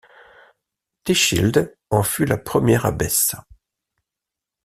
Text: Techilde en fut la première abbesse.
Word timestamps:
Techilde 1.03 1.75
en 1.91 2.01
fut 2.01 2.25
la 2.25 2.39
première 2.39 2.87
abbesse. 2.87 3.35